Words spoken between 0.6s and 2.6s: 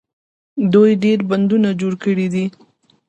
دوی ډیر بندونه جوړ کړي دي.